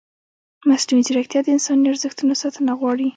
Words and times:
مصنوعي 0.69 1.03
ځیرکتیا 1.07 1.39
د 1.43 1.47
انساني 1.55 1.83
ارزښتونو 1.91 2.33
ساتنه 2.43 2.71
غواړي. 2.79 3.07